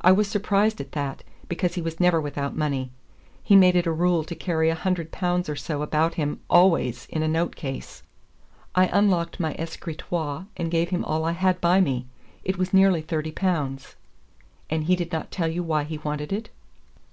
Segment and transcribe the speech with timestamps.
[0.00, 2.90] I was surprised at that, because he was never without money;
[3.40, 7.06] he made it a rule to carry a hundred pounds or so about him always
[7.08, 8.02] in a note case.
[8.74, 12.08] I unlocked my escritoire, and gave him all I had by me.
[12.42, 13.94] It was nearly thirty pounds."
[14.68, 16.50] "And he did not tell you why he wanted it?"